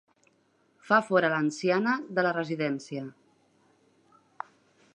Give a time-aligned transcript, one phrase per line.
[0.87, 3.05] Fa fora l'anciana de la residència.